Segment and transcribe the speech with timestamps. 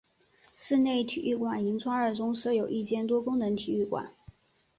[0.57, 4.15] 室内体育馆银川二中设有一间多功能体育馆。